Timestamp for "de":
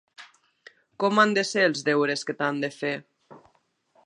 1.39-1.43, 2.65-2.75